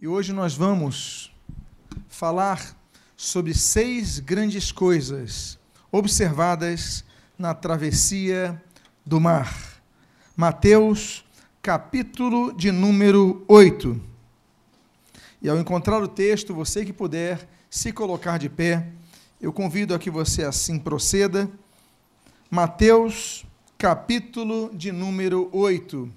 E 0.00 0.06
hoje 0.06 0.32
nós 0.32 0.54
vamos 0.54 1.34
falar 2.08 2.76
sobre 3.16 3.52
seis 3.52 4.20
grandes 4.20 4.70
coisas 4.70 5.58
observadas 5.90 7.04
na 7.36 7.52
travessia 7.52 8.62
do 9.04 9.18
mar. 9.20 9.82
Mateus, 10.36 11.24
capítulo 11.60 12.52
de 12.52 12.70
número 12.70 13.44
8. 13.48 14.00
E 15.42 15.48
ao 15.48 15.58
encontrar 15.58 16.00
o 16.00 16.06
texto, 16.06 16.54
você 16.54 16.84
que 16.84 16.92
puder 16.92 17.48
se 17.68 17.92
colocar 17.92 18.38
de 18.38 18.48
pé, 18.48 18.86
eu 19.40 19.52
convido 19.52 19.96
a 19.96 19.98
que 19.98 20.12
você 20.12 20.44
assim 20.44 20.78
proceda. 20.78 21.50
Mateus, 22.48 23.44
capítulo 23.76 24.70
de 24.72 24.92
número 24.92 25.48
8. 25.50 26.08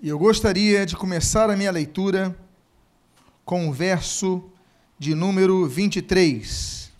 E 0.00 0.10
eu 0.10 0.16
gostaria 0.16 0.86
de 0.86 0.94
começar 0.94 1.50
a 1.50 1.56
minha 1.56 1.72
leitura 1.72 2.38
com 3.44 3.68
o 3.68 3.72
verso 3.72 4.48
de 4.96 5.12
número 5.12 5.66
23. 5.66 6.92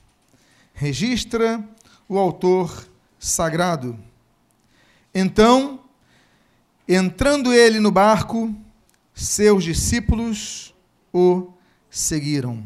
Registra 0.75 1.63
o 2.09 2.19
autor 2.19 2.89
sagrado. 3.17 3.97
Então, 5.15 5.79
entrando 6.89 7.53
ele 7.53 7.79
no 7.79 7.93
barco, 7.93 8.53
seus 9.15 9.63
discípulos 9.63 10.75
o 11.13 11.53
seguiram. 11.89 12.65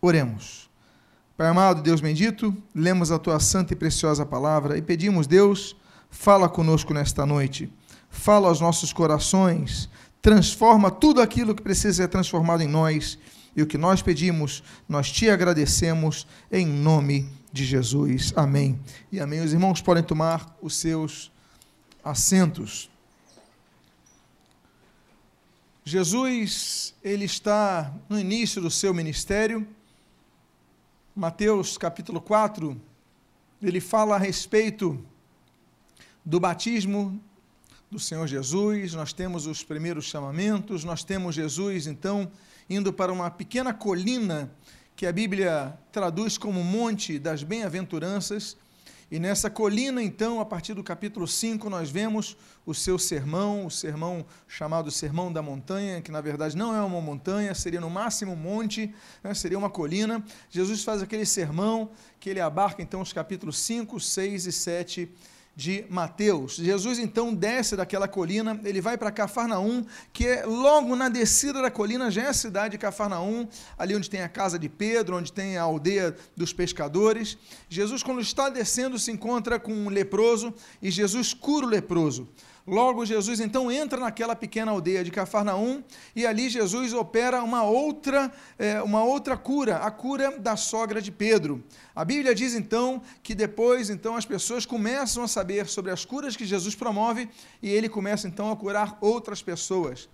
Oremos. 0.00 0.70
Pai 1.36 1.48
amado, 1.48 1.82
Deus 1.82 2.00
bendito, 2.00 2.56
lemos 2.74 3.10
a 3.10 3.18
tua 3.18 3.38
santa 3.38 3.74
e 3.74 3.76
preciosa 3.76 4.24
palavra 4.24 4.78
e 4.78 4.82
pedimos, 4.82 5.26
Deus, 5.26 5.76
fala 6.08 6.48
conosco 6.48 6.94
nesta 6.94 7.26
noite. 7.26 7.70
Fala 8.12 8.48
aos 8.48 8.60
nossos 8.60 8.92
corações, 8.92 9.88
transforma 10.20 10.90
tudo 10.90 11.20
aquilo 11.20 11.54
que 11.54 11.62
precisa 11.62 12.04
ser 12.04 12.08
transformado 12.08 12.62
em 12.62 12.68
nós. 12.68 13.18
E 13.56 13.62
o 13.62 13.66
que 13.66 13.76
nós 13.76 14.00
pedimos, 14.00 14.62
nós 14.88 15.10
te 15.10 15.28
agradecemos 15.28 16.26
em 16.50 16.64
nome 16.64 17.28
de 17.52 17.64
Jesus. 17.64 18.32
Amém. 18.36 18.78
E 19.10 19.18
amém. 19.18 19.40
Os 19.40 19.52
irmãos 19.52 19.80
podem 19.80 20.04
tomar 20.04 20.56
os 20.62 20.76
seus 20.76 21.32
assentos. 22.04 22.88
Jesus, 25.84 26.94
ele 27.02 27.24
está 27.24 27.92
no 28.08 28.20
início 28.20 28.62
do 28.62 28.70
seu 28.70 28.94
ministério. 28.94 29.66
Mateus 31.16 31.76
capítulo 31.76 32.20
4, 32.20 32.80
ele 33.60 33.80
fala 33.80 34.14
a 34.14 34.18
respeito 34.18 35.02
do 36.24 36.38
batismo 36.38 37.20
do 37.92 37.98
Senhor 37.98 38.26
Jesus, 38.26 38.94
nós 38.94 39.12
temos 39.12 39.46
os 39.46 39.62
primeiros 39.62 40.06
chamamentos, 40.06 40.82
nós 40.82 41.04
temos 41.04 41.34
Jesus, 41.34 41.86
então, 41.86 42.32
indo 42.66 42.90
para 42.90 43.12
uma 43.12 43.30
pequena 43.30 43.74
colina 43.74 44.50
que 44.96 45.04
a 45.04 45.12
Bíblia 45.12 45.78
traduz 45.92 46.38
como 46.38 46.64
Monte 46.64 47.18
das 47.18 47.42
Bem-aventuranças, 47.42 48.56
e 49.10 49.18
nessa 49.18 49.50
colina, 49.50 50.02
então, 50.02 50.40
a 50.40 50.44
partir 50.46 50.72
do 50.72 50.82
capítulo 50.82 51.28
5, 51.28 51.68
nós 51.68 51.90
vemos 51.90 52.34
o 52.64 52.72
seu 52.72 52.98
sermão, 52.98 53.66
o 53.66 53.70
sermão 53.70 54.24
chamado 54.48 54.90
Sermão 54.90 55.30
da 55.30 55.42
Montanha, 55.42 56.00
que 56.00 56.10
na 56.10 56.22
verdade 56.22 56.56
não 56.56 56.74
é 56.74 56.80
uma 56.80 56.98
montanha, 56.98 57.54
seria 57.54 57.78
no 57.78 57.90
máximo 57.90 58.32
um 58.32 58.36
monte, 58.36 58.94
né, 59.22 59.34
seria 59.34 59.58
uma 59.58 59.68
colina. 59.68 60.24
Jesus 60.48 60.82
faz 60.82 61.02
aquele 61.02 61.26
sermão 61.26 61.90
que 62.18 62.30
ele 62.30 62.40
abarca, 62.40 62.80
então, 62.80 63.02
os 63.02 63.12
capítulos 63.12 63.58
5, 63.58 64.00
6 64.00 64.46
e 64.46 64.52
7 64.52 65.10
de 65.54 65.84
Mateus. 65.90 66.56
Jesus 66.56 66.98
então 66.98 67.34
desce 67.34 67.76
daquela 67.76 68.08
colina, 68.08 68.58
ele 68.64 68.80
vai 68.80 68.96
para 68.96 69.10
Cafarnaum, 69.10 69.84
que 70.12 70.26
é 70.26 70.46
logo 70.46 70.96
na 70.96 71.08
descida 71.08 71.60
da 71.60 71.70
colina 71.70 72.10
já 72.10 72.22
é 72.22 72.28
a 72.28 72.32
cidade 72.32 72.72
de 72.72 72.78
Cafarnaum, 72.78 73.46
ali 73.76 73.94
onde 73.94 74.08
tem 74.08 74.22
a 74.22 74.28
casa 74.28 74.58
de 74.58 74.68
Pedro, 74.68 75.16
onde 75.16 75.32
tem 75.32 75.58
a 75.58 75.62
aldeia 75.62 76.16
dos 76.36 76.52
pescadores. 76.52 77.36
Jesus, 77.68 78.02
quando 78.02 78.20
está 78.20 78.48
descendo, 78.48 78.98
se 78.98 79.10
encontra 79.10 79.60
com 79.60 79.72
um 79.72 79.88
leproso 79.88 80.54
e 80.80 80.90
Jesus 80.90 81.34
cura 81.34 81.66
o 81.66 81.68
leproso. 81.68 82.28
Logo, 82.66 83.04
Jesus 83.04 83.40
então 83.40 83.72
entra 83.72 83.98
naquela 83.98 84.36
pequena 84.36 84.70
aldeia 84.70 85.02
de 85.02 85.10
Cafarnaum 85.10 85.82
e 86.14 86.24
ali 86.24 86.48
Jesus 86.48 86.92
opera 86.92 87.42
uma 87.42 87.64
outra, 87.64 88.32
é, 88.56 88.80
uma 88.82 89.02
outra 89.02 89.36
cura, 89.36 89.78
a 89.78 89.90
cura 89.90 90.38
da 90.38 90.56
sogra 90.56 91.02
de 91.02 91.10
Pedro. 91.10 91.62
A 91.94 92.04
Bíblia 92.04 92.32
diz 92.34 92.54
então 92.54 93.02
que 93.20 93.34
depois 93.34 93.90
então 93.90 94.14
as 94.14 94.24
pessoas 94.24 94.64
começam 94.64 95.24
a 95.24 95.28
saber 95.28 95.66
sobre 95.66 95.90
as 95.90 96.04
curas 96.04 96.36
que 96.36 96.46
Jesus 96.46 96.76
promove 96.76 97.28
e 97.60 97.68
ele 97.68 97.88
começa 97.88 98.28
então 98.28 98.52
a 98.52 98.56
curar 98.56 98.96
outras 99.00 99.42
pessoas. 99.42 100.08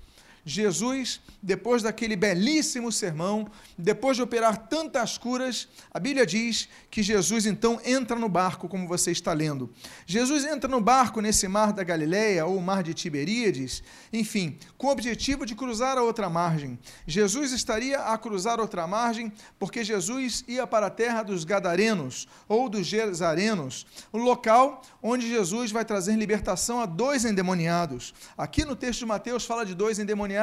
Jesus, 0.48 1.20
depois 1.42 1.82
daquele 1.82 2.16
belíssimo 2.16 2.90
sermão, 2.90 3.50
depois 3.76 4.16
de 4.16 4.22
operar 4.22 4.56
tantas 4.66 5.18
curas, 5.18 5.68
a 5.92 6.00
Bíblia 6.00 6.24
diz 6.24 6.70
que 6.90 7.02
Jesus 7.02 7.44
então 7.44 7.78
entra 7.84 8.16
no 8.16 8.30
barco, 8.30 8.66
como 8.66 8.88
você 8.88 9.10
está 9.10 9.34
lendo. 9.34 9.70
Jesus 10.06 10.46
entra 10.46 10.66
no 10.66 10.80
barco 10.80 11.20
nesse 11.20 11.46
mar 11.46 11.74
da 11.74 11.84
Galileia, 11.84 12.46
ou 12.46 12.58
mar 12.62 12.82
de 12.82 12.94
Tiberíades, 12.94 13.82
enfim, 14.10 14.56
com 14.78 14.86
o 14.86 14.90
objetivo 14.90 15.44
de 15.44 15.54
cruzar 15.54 15.98
a 15.98 16.02
outra 16.02 16.30
margem. 16.30 16.78
Jesus 17.06 17.52
estaria 17.52 17.98
a 17.98 18.16
cruzar 18.16 18.58
outra 18.58 18.86
margem 18.86 19.30
porque 19.58 19.84
Jesus 19.84 20.42
ia 20.48 20.66
para 20.66 20.86
a 20.86 20.90
terra 20.90 21.22
dos 21.22 21.44
Gadarenos, 21.44 22.26
ou 22.48 22.70
dos 22.70 22.86
Gesarenos, 22.86 23.86
o 24.10 24.16
local 24.16 24.80
onde 25.02 25.28
Jesus 25.28 25.70
vai 25.70 25.84
trazer 25.84 26.16
libertação 26.16 26.80
a 26.80 26.86
dois 26.86 27.26
endemoniados. 27.26 28.14
Aqui 28.36 28.64
no 28.64 28.74
texto 28.74 29.00
de 29.00 29.06
Mateus 29.06 29.44
fala 29.44 29.66
de 29.66 29.74
dois 29.74 29.98
endemoniados 29.98 30.37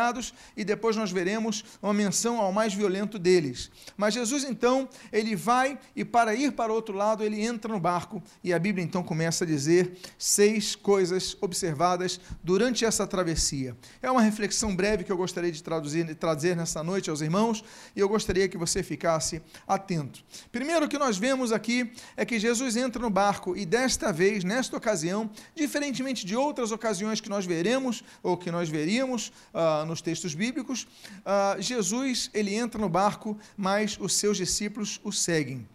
e 0.55 0.63
depois 0.63 0.95
nós 0.95 1.11
veremos 1.11 1.63
uma 1.81 1.93
menção 1.93 2.39
ao 2.39 2.51
mais 2.51 2.73
violento 2.73 3.17
deles. 3.17 3.71
Mas 3.95 4.13
Jesus 4.13 4.43
então, 4.43 4.87
ele 5.11 5.35
vai 5.35 5.77
e 5.95 6.03
para 6.03 6.35
ir 6.35 6.51
para 6.51 6.71
o 6.71 6.75
outro 6.75 6.95
lado, 6.95 7.23
ele 7.23 7.41
entra 7.41 7.71
no 7.71 7.79
barco 7.79 8.21
e 8.43 8.53
a 8.53 8.59
Bíblia 8.59 8.83
então 8.83 9.03
começa 9.03 9.43
a 9.43 9.47
dizer 9.47 9.97
seis 10.17 10.75
coisas 10.75 11.37
observadas 11.41 12.19
durante 12.43 12.85
essa 12.85 13.07
travessia. 13.07 13.75
É 14.01 14.09
uma 14.11 14.21
reflexão 14.21 14.75
breve 14.75 15.03
que 15.03 15.11
eu 15.11 15.17
gostaria 15.17 15.51
de 15.51 15.61
traduzir, 15.63 16.05
de 16.05 16.15
trazer 16.15 16.55
nessa 16.55 16.83
noite 16.83 17.09
aos 17.09 17.21
irmãos 17.21 17.63
e 17.95 17.99
eu 17.99 18.09
gostaria 18.09 18.47
que 18.47 18.57
você 18.57 18.83
ficasse 18.83 19.41
atento. 19.67 20.23
Primeiro 20.51 20.87
que 20.87 20.97
nós 20.97 21.17
vemos 21.17 21.51
aqui 21.51 21.91
é 22.17 22.25
que 22.25 22.39
Jesus 22.39 22.75
entra 22.75 23.01
no 23.01 23.09
barco 23.09 23.55
e 23.55 23.65
desta 23.65 24.11
vez, 24.11 24.43
nesta 24.43 24.77
ocasião, 24.77 25.29
diferentemente 25.55 26.25
de 26.25 26.35
outras 26.35 26.71
ocasiões 26.71 27.21
que 27.21 27.29
nós 27.29 27.45
veremos 27.45 28.03
ou 28.21 28.37
que 28.37 28.51
nós 28.51 28.69
veríamos 28.69 29.31
uh, 29.53 29.84
nos 29.85 30.01
textos 30.01 30.33
bíblicos, 30.33 30.87
uh, 31.21 31.61
Jesus 31.61 32.29
ele 32.33 32.53
entra 32.53 32.79
no 32.79 32.89
barco, 32.89 33.37
mas 33.55 33.97
os 33.99 34.13
seus 34.13 34.37
discípulos 34.37 34.99
o 35.03 35.11
seguem. 35.11 35.67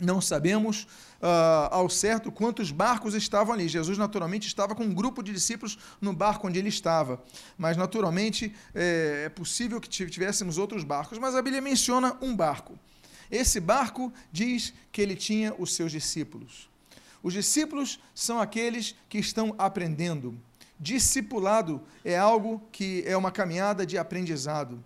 Não 0.00 0.20
sabemos 0.20 0.82
uh, 1.22 1.70
ao 1.70 1.88
certo 1.88 2.32
quantos 2.32 2.72
barcos 2.72 3.14
estavam 3.14 3.54
ali. 3.54 3.68
Jesus, 3.68 3.96
naturalmente, 3.96 4.48
estava 4.48 4.74
com 4.74 4.84
um 4.84 4.92
grupo 4.92 5.22
de 5.22 5.32
discípulos 5.32 5.78
no 6.00 6.12
barco 6.12 6.48
onde 6.48 6.58
ele 6.58 6.68
estava. 6.68 7.22
Mas, 7.56 7.76
naturalmente, 7.76 8.52
é, 8.74 9.24
é 9.26 9.28
possível 9.28 9.80
que 9.80 9.88
tivéssemos 9.88 10.58
outros 10.58 10.82
barcos. 10.82 11.18
Mas 11.18 11.36
a 11.36 11.42
Bíblia 11.42 11.62
menciona 11.62 12.16
um 12.20 12.34
barco. 12.34 12.76
Esse 13.30 13.60
barco 13.60 14.12
diz 14.32 14.74
que 14.90 15.00
ele 15.00 15.14
tinha 15.14 15.54
os 15.58 15.74
seus 15.74 15.92
discípulos. 15.92 16.68
Os 17.22 17.32
discípulos 17.32 17.98
são 18.14 18.40
aqueles 18.40 18.94
que 19.08 19.18
estão 19.18 19.54
aprendendo. 19.56 20.38
Discipulado 20.78 21.82
é 22.04 22.18
algo 22.18 22.62
que 22.72 23.04
é 23.06 23.16
uma 23.16 23.30
caminhada 23.30 23.86
de 23.86 23.96
aprendizado. 23.96 24.82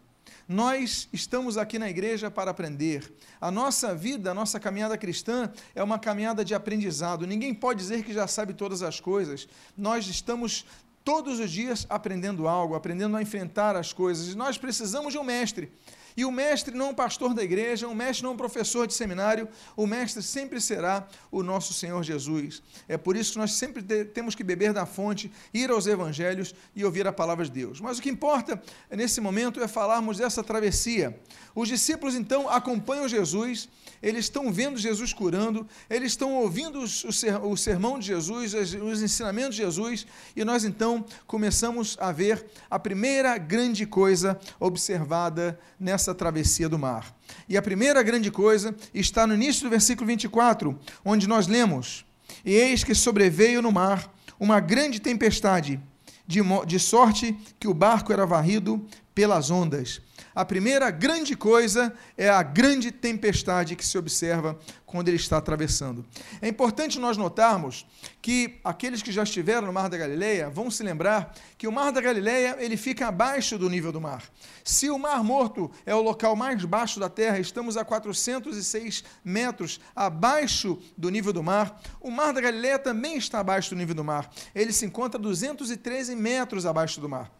Nós 0.46 1.08
estamos 1.12 1.58
aqui 1.58 1.78
na 1.78 1.90
igreja 1.90 2.30
para 2.30 2.50
aprender. 2.50 3.12
A 3.38 3.50
nossa 3.50 3.94
vida, 3.94 4.30
a 4.30 4.34
nossa 4.34 4.58
caminhada 4.58 4.96
cristã 4.96 5.52
é 5.74 5.82
uma 5.82 5.98
caminhada 5.98 6.42
de 6.42 6.54
aprendizado. 6.54 7.26
Ninguém 7.26 7.52
pode 7.52 7.80
dizer 7.80 8.02
que 8.02 8.14
já 8.14 8.26
sabe 8.26 8.54
todas 8.54 8.82
as 8.82 8.98
coisas. 8.98 9.46
Nós 9.76 10.06
estamos 10.06 10.64
todos 11.04 11.38
os 11.38 11.50
dias 11.50 11.86
aprendendo 11.90 12.48
algo, 12.48 12.74
aprendendo 12.74 13.16
a 13.16 13.22
enfrentar 13.22 13.76
as 13.76 13.92
coisas. 13.92 14.32
E 14.32 14.36
nós 14.36 14.56
precisamos 14.56 15.12
de 15.12 15.18
um 15.18 15.24
mestre. 15.24 15.70
E 16.18 16.24
o 16.24 16.32
mestre 16.32 16.76
não 16.76 16.86
é 16.86 16.88
um 16.88 16.94
pastor 16.94 17.32
da 17.32 17.44
igreja, 17.44 17.86
o 17.86 17.94
mestre 17.94 18.24
não 18.24 18.32
é 18.32 18.34
um 18.34 18.36
professor 18.36 18.88
de 18.88 18.92
seminário, 18.92 19.48
o 19.76 19.86
mestre 19.86 20.20
sempre 20.20 20.60
será 20.60 21.06
o 21.30 21.44
nosso 21.44 21.72
Senhor 21.72 22.02
Jesus. 22.02 22.60
É 22.88 22.98
por 22.98 23.16
isso 23.16 23.34
que 23.34 23.38
nós 23.38 23.52
sempre 23.52 23.84
temos 24.04 24.34
que 24.34 24.42
beber 24.42 24.72
da 24.72 24.84
fonte, 24.84 25.30
ir 25.54 25.70
aos 25.70 25.86
evangelhos 25.86 26.56
e 26.74 26.84
ouvir 26.84 27.06
a 27.06 27.12
palavra 27.12 27.44
de 27.44 27.52
Deus. 27.52 27.80
Mas 27.80 27.98
o 27.98 28.02
que 28.02 28.10
importa 28.10 28.60
nesse 28.90 29.20
momento 29.20 29.62
é 29.62 29.68
falarmos 29.68 30.18
dessa 30.18 30.42
travessia. 30.42 31.16
Os 31.54 31.68
discípulos 31.68 32.16
então 32.16 32.48
acompanham 32.48 33.06
Jesus, 33.06 33.68
eles 34.02 34.24
estão 34.24 34.52
vendo 34.52 34.76
Jesus 34.76 35.12
curando, 35.12 35.68
eles 35.88 36.12
estão 36.12 36.34
ouvindo 36.34 36.80
o 36.80 37.56
sermão 37.56 37.96
de 37.96 38.06
Jesus, 38.06 38.54
os 38.54 39.02
ensinamentos 39.02 39.54
de 39.54 39.62
Jesus, 39.62 40.04
e 40.34 40.44
nós 40.44 40.64
então 40.64 41.04
começamos 41.28 41.96
a 42.00 42.10
ver 42.10 42.44
a 42.68 42.78
primeira 42.78 43.38
grande 43.38 43.86
coisa 43.86 44.38
observada 44.58 45.58
nessa 45.78 46.07
essa 46.08 46.14
travessia 46.14 46.68
do 46.68 46.78
mar. 46.78 47.14
E 47.46 47.56
a 47.56 47.62
primeira 47.62 48.02
grande 48.02 48.30
coisa 48.30 48.74
está 48.94 49.26
no 49.26 49.34
início 49.34 49.64
do 49.64 49.70
versículo 49.70 50.06
24, 50.06 50.78
onde 51.04 51.28
nós 51.28 51.46
lemos: 51.46 52.06
E 52.44 52.54
eis 52.54 52.82
que 52.82 52.94
sobreveio 52.94 53.60
no 53.60 53.70
mar 53.70 54.10
uma 54.40 54.58
grande 54.58 55.00
tempestade, 55.00 55.78
de, 56.26 56.40
de 56.66 56.78
sorte 56.78 57.36
que 57.60 57.68
o 57.68 57.74
barco 57.74 58.12
era 58.12 58.24
varrido 58.24 58.86
pelas 59.14 59.50
ondas. 59.50 60.00
A 60.34 60.44
primeira 60.44 60.90
grande 60.90 61.36
coisa 61.36 61.92
é 62.16 62.28
a 62.28 62.42
grande 62.42 62.92
tempestade 62.92 63.74
que 63.74 63.84
se 63.84 63.98
observa 63.98 64.58
quando 64.86 65.08
ele 65.08 65.16
está 65.16 65.36
atravessando. 65.36 66.04
É 66.40 66.48
importante 66.48 66.98
nós 66.98 67.16
notarmos 67.16 67.86
que 68.22 68.58
aqueles 68.64 69.02
que 69.02 69.12
já 69.12 69.22
estiveram 69.22 69.66
no 69.66 69.72
Mar 69.72 69.88
da 69.88 69.98
Galileia 69.98 70.48
vão 70.48 70.70
se 70.70 70.82
lembrar 70.82 71.34
que 71.56 71.68
o 71.68 71.72
Mar 71.72 71.92
da 71.92 72.00
Galileia 72.00 72.56
ele 72.58 72.76
fica 72.76 73.08
abaixo 73.08 73.58
do 73.58 73.68
nível 73.68 73.92
do 73.92 74.00
mar. 74.00 74.22
Se 74.64 74.88
o 74.88 74.98
Mar 74.98 75.22
Morto 75.22 75.70
é 75.84 75.94
o 75.94 76.00
local 76.00 76.34
mais 76.34 76.64
baixo 76.64 76.98
da 76.98 77.08
Terra, 77.08 77.38
estamos 77.38 77.76
a 77.76 77.84
406 77.84 79.04
metros 79.24 79.80
abaixo 79.94 80.78
do 80.96 81.10
nível 81.10 81.32
do 81.32 81.42
mar. 81.42 81.80
O 82.00 82.10
Mar 82.10 82.32
da 82.32 82.40
Galileia 82.40 82.78
também 82.78 83.16
está 83.16 83.40
abaixo 83.40 83.70
do 83.70 83.76
nível 83.76 83.94
do 83.94 84.04
mar. 84.04 84.30
Ele 84.54 84.72
se 84.72 84.86
encontra 84.86 85.18
a 85.18 85.22
213 85.22 86.14
metros 86.16 86.64
abaixo 86.64 87.00
do 87.00 87.08
mar. 87.08 87.30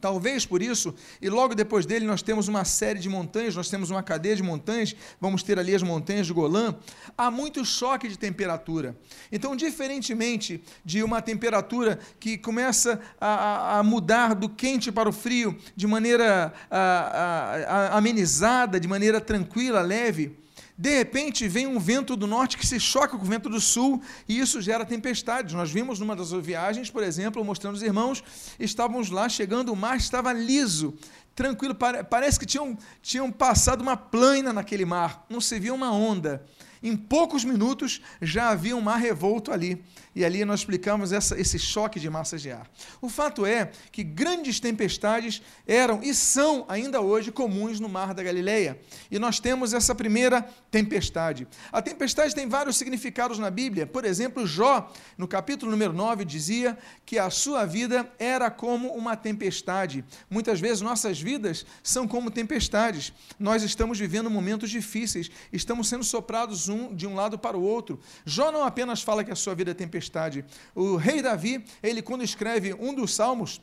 Talvez 0.00 0.46
por 0.46 0.62
isso, 0.62 0.94
e 1.20 1.28
logo 1.28 1.54
depois 1.54 1.84
dele 1.84 2.06
nós 2.06 2.22
temos 2.22 2.48
uma 2.48 2.64
série 2.64 3.00
de 3.00 3.08
montanhas, 3.08 3.56
nós 3.56 3.68
temos 3.68 3.90
uma 3.90 4.02
cadeia 4.02 4.36
de 4.36 4.42
montanhas, 4.42 4.94
vamos 5.20 5.42
ter 5.42 5.58
ali 5.58 5.74
as 5.74 5.82
montanhas 5.82 6.26
de 6.26 6.32
Golã, 6.32 6.74
há 7.16 7.30
muito 7.30 7.64
choque 7.64 8.08
de 8.08 8.18
temperatura. 8.18 8.96
Então, 9.32 9.56
diferentemente 9.56 10.62
de 10.84 11.02
uma 11.02 11.20
temperatura 11.20 11.98
que 12.20 12.38
começa 12.38 13.00
a, 13.20 13.78
a 13.78 13.82
mudar 13.82 14.34
do 14.34 14.48
quente 14.48 14.92
para 14.92 15.08
o 15.08 15.12
frio 15.12 15.56
de 15.74 15.86
maneira 15.86 16.52
a, 16.70 16.78
a, 16.78 17.98
amenizada, 17.98 18.78
de 18.78 18.86
maneira 18.86 19.20
tranquila, 19.20 19.80
leve, 19.82 20.36
de 20.78 20.96
repente 20.96 21.48
vem 21.48 21.66
um 21.66 21.80
vento 21.80 22.14
do 22.14 22.24
norte 22.24 22.56
que 22.56 22.64
se 22.64 22.78
choca 22.78 23.18
com 23.18 23.24
o 23.24 23.28
vento 23.28 23.48
do 23.48 23.60
sul 23.60 24.00
e 24.28 24.38
isso 24.38 24.62
gera 24.62 24.86
tempestades. 24.86 25.52
Nós 25.52 25.72
vimos 25.72 25.98
numa 25.98 26.14
das 26.14 26.30
viagens, 26.30 26.88
por 26.88 27.02
exemplo, 27.02 27.44
mostrando 27.44 27.74
os 27.74 27.82
irmãos, 27.82 28.22
estávamos 28.60 29.10
lá 29.10 29.28
chegando, 29.28 29.72
o 29.72 29.76
mar 29.76 29.96
estava 29.96 30.32
liso, 30.32 30.94
tranquilo, 31.34 31.74
parece 31.74 32.38
que 32.38 32.46
tinham, 32.46 32.78
tinham 33.02 33.32
passado 33.32 33.80
uma 33.80 33.96
plana 33.96 34.52
naquele 34.52 34.84
mar, 34.84 35.26
não 35.28 35.40
se 35.40 35.58
via 35.58 35.74
uma 35.74 35.90
onda. 35.90 36.46
Em 36.82 36.96
poucos 36.96 37.44
minutos 37.44 38.00
já 38.20 38.50
havia 38.50 38.76
um 38.76 38.80
mar 38.80 38.98
revolto 38.98 39.52
ali. 39.52 39.82
E 40.14 40.24
ali 40.24 40.44
nós 40.44 40.60
explicamos 40.60 41.12
essa, 41.12 41.40
esse 41.40 41.58
choque 41.58 42.00
de 42.00 42.10
massas 42.10 42.42
de 42.42 42.50
ar. 42.50 42.68
O 43.00 43.08
fato 43.08 43.46
é 43.46 43.70
que 43.92 44.02
grandes 44.02 44.58
tempestades 44.58 45.40
eram 45.66 46.00
e 46.02 46.12
são 46.14 46.64
ainda 46.68 47.00
hoje 47.00 47.30
comuns 47.30 47.78
no 47.78 47.88
Mar 47.88 48.14
da 48.14 48.22
Galileia. 48.22 48.80
E 49.10 49.18
nós 49.18 49.38
temos 49.38 49.72
essa 49.72 49.94
primeira 49.94 50.42
tempestade. 50.70 51.46
A 51.70 51.80
tempestade 51.80 52.34
tem 52.34 52.48
vários 52.48 52.76
significados 52.76 53.38
na 53.38 53.50
Bíblia. 53.50 53.86
Por 53.86 54.04
exemplo, 54.04 54.46
Jó, 54.46 54.92
no 55.16 55.28
capítulo 55.28 55.70
número 55.70 55.92
9, 55.92 56.24
dizia 56.24 56.76
que 57.06 57.18
a 57.18 57.30
sua 57.30 57.64
vida 57.64 58.10
era 58.18 58.50
como 58.50 58.88
uma 58.94 59.16
tempestade. 59.16 60.04
Muitas 60.28 60.60
vezes 60.60 60.80
nossas 60.80 61.20
vidas 61.20 61.64
são 61.82 62.08
como 62.08 62.30
tempestades. 62.30 63.12
Nós 63.38 63.62
estamos 63.62 63.98
vivendo 63.98 64.30
momentos 64.30 64.70
difíceis, 64.70 65.30
estamos 65.52 65.88
sendo 65.88 66.04
soprados 66.04 66.67
um 66.68 66.94
de 66.94 67.06
um 67.06 67.14
lado 67.14 67.38
para 67.38 67.56
o 67.56 67.62
outro. 67.62 67.98
Jó 68.24 68.50
não 68.50 68.62
apenas 68.62 69.02
fala 69.02 69.24
que 69.24 69.32
a 69.32 69.36
sua 69.36 69.54
vida 69.54 69.70
é 69.70 69.74
tempestade. 69.74 70.44
O 70.74 70.96
rei 70.96 71.22
Davi, 71.22 71.64
ele 71.82 72.02
quando 72.02 72.22
escreve 72.22 72.74
um 72.74 72.94
dos 72.94 73.14
salmos, 73.14 73.60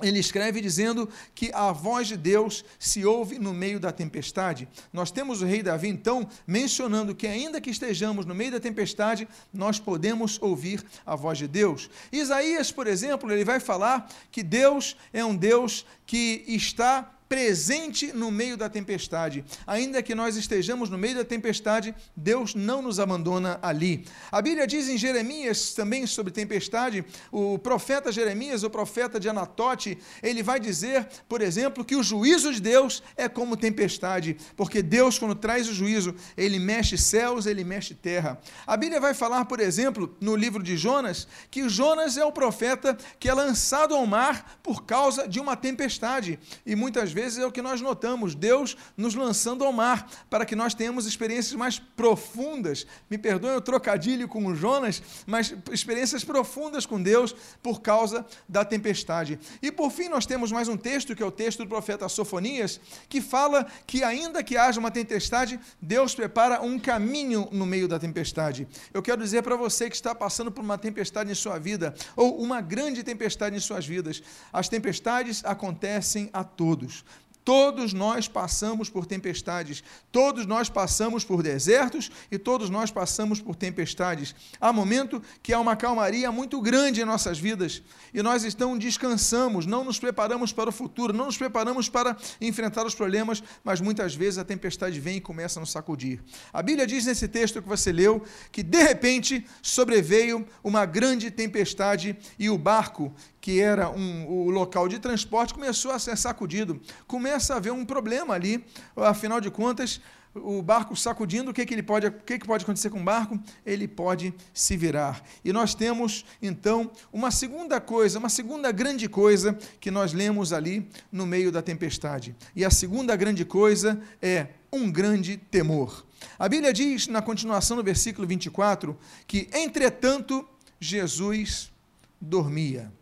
ele 0.00 0.18
escreve 0.18 0.60
dizendo 0.60 1.08
que 1.34 1.50
a 1.52 1.70
voz 1.70 2.08
de 2.08 2.16
Deus 2.16 2.64
se 2.78 3.04
ouve 3.04 3.38
no 3.38 3.52
meio 3.52 3.78
da 3.78 3.92
tempestade. 3.92 4.66
Nós 4.90 5.10
temos 5.10 5.42
o 5.42 5.44
rei 5.44 5.62
Davi, 5.62 5.88
então, 5.88 6.26
mencionando 6.46 7.14
que, 7.14 7.26
ainda 7.26 7.60
que 7.60 7.68
estejamos 7.68 8.24
no 8.24 8.34
meio 8.34 8.52
da 8.52 8.60
tempestade, 8.60 9.28
nós 9.52 9.78
podemos 9.78 10.38
ouvir 10.40 10.82
a 11.04 11.14
voz 11.14 11.36
de 11.36 11.46
Deus. 11.46 11.90
Isaías, 12.10 12.72
por 12.72 12.86
exemplo, 12.86 13.30
ele 13.30 13.44
vai 13.44 13.60
falar 13.60 14.08
que 14.30 14.42
Deus 14.42 14.96
é 15.12 15.22
um 15.22 15.36
Deus 15.36 15.84
que 16.06 16.42
está 16.46 17.12
presente 17.32 18.12
no 18.12 18.30
meio 18.30 18.58
da 18.58 18.68
tempestade. 18.68 19.42
Ainda 19.66 20.02
que 20.02 20.14
nós 20.14 20.36
estejamos 20.36 20.90
no 20.90 20.98
meio 20.98 21.14
da 21.14 21.24
tempestade, 21.24 21.94
Deus 22.14 22.54
não 22.54 22.82
nos 22.82 23.00
abandona 23.00 23.58
ali. 23.62 24.04
A 24.30 24.42
Bíblia 24.42 24.66
diz 24.66 24.86
em 24.86 24.98
Jeremias 24.98 25.72
também 25.72 26.06
sobre 26.06 26.30
tempestade, 26.30 27.02
o 27.30 27.58
profeta 27.58 28.12
Jeremias, 28.12 28.64
o 28.64 28.68
profeta 28.68 29.18
de 29.18 29.30
Anatote, 29.30 29.96
ele 30.22 30.42
vai 30.42 30.60
dizer, 30.60 31.08
por 31.26 31.40
exemplo, 31.40 31.86
que 31.86 31.96
o 31.96 32.02
juízo 32.02 32.52
de 32.52 32.60
Deus 32.60 33.02
é 33.16 33.30
como 33.30 33.56
tempestade, 33.56 34.36
porque 34.54 34.82
Deus, 34.82 35.18
quando 35.18 35.34
traz 35.34 35.66
o 35.70 35.72
juízo, 35.72 36.14
ele 36.36 36.58
mexe 36.58 36.98
céus, 36.98 37.46
ele 37.46 37.64
mexe 37.64 37.94
terra. 37.94 38.38
A 38.66 38.76
Bíblia 38.76 39.00
vai 39.00 39.14
falar, 39.14 39.46
por 39.46 39.58
exemplo, 39.58 40.14
no 40.20 40.36
livro 40.36 40.62
de 40.62 40.76
Jonas, 40.76 41.26
que 41.50 41.66
Jonas 41.66 42.18
é 42.18 42.24
o 42.26 42.30
profeta 42.30 42.94
que 43.18 43.26
é 43.26 43.32
lançado 43.32 43.94
ao 43.94 44.06
mar 44.06 44.60
por 44.62 44.84
causa 44.84 45.26
de 45.26 45.40
uma 45.40 45.56
tempestade. 45.56 46.38
E 46.66 46.76
muitas 46.76 47.10
vezes 47.10 47.21
vezes 47.22 47.38
é 47.38 47.46
o 47.46 47.52
que 47.52 47.62
nós 47.62 47.80
notamos, 47.80 48.34
Deus 48.34 48.76
nos 48.96 49.14
lançando 49.14 49.64
ao 49.64 49.72
mar, 49.72 50.10
para 50.28 50.44
que 50.44 50.56
nós 50.56 50.74
tenhamos 50.74 51.06
experiências 51.06 51.54
mais 51.54 51.78
profundas. 51.78 52.84
Me 53.08 53.16
perdoem 53.16 53.56
o 53.56 53.60
trocadilho 53.60 54.26
com 54.26 54.44
o 54.46 54.54
Jonas, 54.56 55.00
mas 55.24 55.54
experiências 55.70 56.24
profundas 56.24 56.84
com 56.84 57.00
Deus 57.00 57.34
por 57.62 57.80
causa 57.80 58.26
da 58.48 58.64
tempestade. 58.64 59.38
E 59.62 59.70
por 59.70 59.92
fim, 59.92 60.08
nós 60.08 60.26
temos 60.26 60.50
mais 60.50 60.66
um 60.66 60.76
texto, 60.76 61.14
que 61.14 61.22
é 61.22 61.26
o 61.26 61.30
texto 61.30 61.58
do 61.58 61.68
profeta 61.68 62.08
Sofonias, 62.08 62.80
que 63.08 63.20
fala 63.20 63.66
que 63.86 64.02
ainda 64.02 64.42
que 64.42 64.56
haja 64.56 64.80
uma 64.80 64.90
tempestade, 64.90 65.60
Deus 65.80 66.14
prepara 66.14 66.60
um 66.60 66.78
caminho 66.78 67.48
no 67.52 67.64
meio 67.64 67.86
da 67.86 67.98
tempestade. 67.98 68.66
Eu 68.92 69.00
quero 69.00 69.22
dizer 69.22 69.42
para 69.42 69.54
você 69.54 69.88
que 69.88 69.94
está 69.94 70.12
passando 70.12 70.50
por 70.50 70.64
uma 70.64 70.76
tempestade 70.76 71.30
em 71.30 71.34
sua 71.34 71.58
vida, 71.58 71.94
ou 72.16 72.42
uma 72.42 72.60
grande 72.60 73.04
tempestade 73.04 73.54
em 73.54 73.60
suas 73.60 73.86
vidas, 73.86 74.22
as 74.52 74.68
tempestades 74.68 75.44
acontecem 75.44 76.28
a 76.32 76.42
todos. 76.42 77.04
Todos 77.44 77.92
nós 77.92 78.28
passamos 78.28 78.88
por 78.88 79.04
tempestades, 79.04 79.82
todos 80.12 80.46
nós 80.46 80.68
passamos 80.68 81.24
por 81.24 81.42
desertos 81.42 82.10
e 82.30 82.38
todos 82.38 82.70
nós 82.70 82.90
passamos 82.90 83.40
por 83.40 83.56
tempestades. 83.56 84.34
Há 84.60 84.72
momento 84.72 85.20
que 85.42 85.52
há 85.52 85.58
uma 85.58 85.74
calmaria 85.74 86.30
muito 86.30 86.60
grande 86.60 87.00
em 87.00 87.04
nossas 87.04 87.40
vidas 87.40 87.82
e 88.14 88.22
nós 88.22 88.44
então 88.44 88.78
descansamos, 88.78 89.66
não 89.66 89.82
nos 89.82 89.98
preparamos 89.98 90.52
para 90.52 90.70
o 90.70 90.72
futuro, 90.72 91.12
não 91.12 91.26
nos 91.26 91.36
preparamos 91.36 91.88
para 91.88 92.16
enfrentar 92.40 92.86
os 92.86 92.94
problemas, 92.94 93.42
mas 93.64 93.80
muitas 93.80 94.14
vezes 94.14 94.38
a 94.38 94.44
tempestade 94.44 95.00
vem 95.00 95.16
e 95.16 95.20
começa 95.20 95.58
a 95.58 95.62
nos 95.62 95.72
sacudir. 95.72 96.22
A 96.52 96.62
Bíblia 96.62 96.86
diz 96.86 97.06
nesse 97.06 97.26
texto 97.26 97.60
que 97.60 97.68
você 97.68 97.90
leu 97.90 98.22
que 98.52 98.62
de 98.62 98.82
repente 98.82 99.44
sobreveio 99.60 100.46
uma 100.62 100.86
grande 100.86 101.30
tempestade 101.30 102.16
e 102.38 102.48
o 102.48 102.56
barco 102.56 103.12
que 103.42 103.60
era 103.60 103.90
um, 103.90 104.24
o 104.28 104.50
local 104.50 104.88
de 104.88 105.00
transporte, 105.00 105.52
começou 105.52 105.90
a 105.90 105.98
ser 105.98 106.16
sacudido. 106.16 106.80
Começa 107.08 107.52
a 107.52 107.56
haver 107.56 107.72
um 107.72 107.84
problema 107.84 108.34
ali, 108.34 108.64
afinal 108.96 109.40
de 109.40 109.50
contas, 109.50 110.00
o 110.32 110.62
barco 110.62 110.94
sacudindo, 110.94 111.50
o 111.50 111.54
que, 111.54 111.66
que, 111.66 111.74
ele 111.74 111.82
pode, 111.82 112.06
o 112.06 112.12
que, 112.12 112.38
que 112.38 112.46
pode 112.46 112.62
acontecer 112.62 112.88
com 112.88 113.00
o 113.00 113.04
barco? 113.04 113.38
Ele 113.66 113.88
pode 113.88 114.32
se 114.54 114.76
virar. 114.76 115.24
E 115.44 115.52
nós 115.52 115.74
temos, 115.74 116.24
então, 116.40 116.88
uma 117.12 117.32
segunda 117.32 117.80
coisa, 117.80 118.16
uma 118.16 118.28
segunda 118.28 118.70
grande 118.70 119.08
coisa 119.08 119.58
que 119.80 119.90
nós 119.90 120.12
lemos 120.12 120.52
ali 120.52 120.88
no 121.10 121.26
meio 121.26 121.50
da 121.50 121.60
tempestade. 121.60 122.36
E 122.54 122.64
a 122.64 122.70
segunda 122.70 123.16
grande 123.16 123.44
coisa 123.44 124.00
é 124.22 124.46
um 124.72 124.90
grande 124.90 125.36
temor. 125.36 126.06
A 126.38 126.48
Bíblia 126.48 126.72
diz, 126.72 127.08
na 127.08 127.20
continuação 127.20 127.76
do 127.76 127.82
versículo 127.82 128.26
24, 128.26 128.96
que, 129.26 129.50
entretanto, 129.52 130.48
Jesus 130.78 131.72
dormia. 132.20 133.01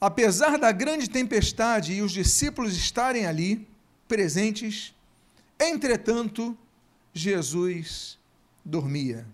Apesar 0.00 0.58
da 0.58 0.72
grande 0.72 1.10
tempestade 1.10 1.92
e 1.92 2.00
os 2.00 2.10
discípulos 2.10 2.74
estarem 2.74 3.26
ali, 3.26 3.68
presentes, 4.08 4.94
entretanto, 5.58 6.56
Jesus 7.12 8.18
dormia. 8.64 9.26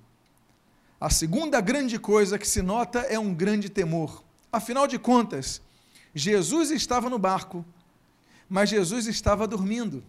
A 1.00 1.08
segunda 1.08 1.60
grande 1.60 2.00
coisa 2.00 2.36
que 2.36 2.48
se 2.48 2.62
nota 2.62 2.98
é 3.00 3.16
um 3.16 3.32
grande 3.32 3.68
temor. 3.70 4.24
Afinal 4.50 4.88
de 4.88 4.98
contas, 4.98 5.62
Jesus 6.12 6.72
estava 6.72 7.08
no 7.08 7.18
barco, 7.18 7.64
mas 8.48 8.68
Jesus 8.68 9.06
estava 9.06 9.46
dormindo. 9.46 10.02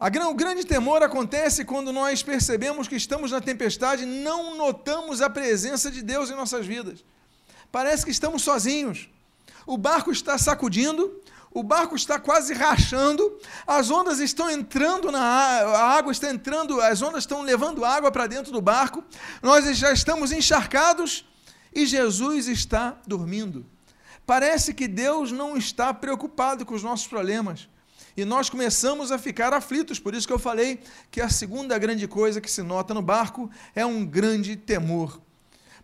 o 0.00 0.34
grande 0.34 0.66
temor 0.66 1.04
acontece 1.04 1.64
quando 1.64 1.92
nós 1.92 2.20
percebemos 2.24 2.88
que 2.88 2.96
estamos 2.96 3.30
na 3.30 3.40
tempestade 3.40 4.02
e 4.02 4.06
não 4.06 4.56
notamos 4.56 5.20
a 5.20 5.30
presença 5.30 5.88
de 5.88 6.02
Deus 6.02 6.30
em 6.30 6.34
nossas 6.34 6.66
vidas 6.66 7.04
parece 7.72 8.04
que 8.04 8.10
estamos 8.10 8.42
sozinhos. 8.42 9.08
O 9.66 9.78
barco 9.78 10.12
está 10.12 10.36
sacudindo, 10.36 11.20
o 11.54 11.62
barco 11.62 11.96
está 11.96 12.18
quase 12.18 12.54
rachando, 12.54 13.38
as 13.66 13.90
ondas 13.90 14.20
estão 14.20 14.50
entrando 14.50 15.10
na 15.10 15.20
a 15.20 15.96
água 15.96 16.12
está 16.12 16.30
entrando, 16.30 16.80
as 16.80 17.02
ondas 17.02 17.24
estão 17.24 17.42
levando 17.42 17.84
água 17.84 18.12
para 18.12 18.26
dentro 18.26 18.52
do 18.52 18.60
barco. 18.60 19.02
Nós 19.42 19.64
já 19.76 19.92
estamos 19.92 20.30
encharcados 20.30 21.24
e 21.74 21.86
Jesus 21.86 22.48
está 22.48 22.98
dormindo. 23.06 23.64
Parece 24.26 24.72
que 24.72 24.86
Deus 24.86 25.32
não 25.32 25.56
está 25.56 25.92
preocupado 25.92 26.64
com 26.64 26.74
os 26.74 26.82
nossos 26.82 27.06
problemas. 27.06 27.68
E 28.16 28.24
nós 28.24 28.50
começamos 28.50 29.10
a 29.10 29.18
ficar 29.18 29.54
aflitos, 29.54 29.98
por 29.98 30.14
isso 30.14 30.26
que 30.26 30.32
eu 30.32 30.38
falei 30.38 30.80
que 31.10 31.20
a 31.20 31.30
segunda 31.30 31.78
grande 31.78 32.06
coisa 32.06 32.42
que 32.42 32.50
se 32.50 32.62
nota 32.62 32.92
no 32.92 33.00
barco 33.00 33.50
é 33.74 33.86
um 33.86 34.04
grande 34.04 34.54
temor. 34.54 35.18